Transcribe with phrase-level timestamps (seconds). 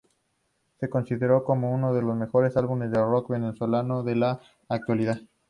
[0.79, 5.19] Es considerado como unos de los mejores álbumes del rock venezolano de la actualidad.